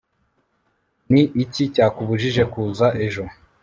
ni 1.11 1.23
iki 1.43 1.63
cyakubujije 1.73 2.43
kuza 2.53 2.85
ejo 3.05 3.23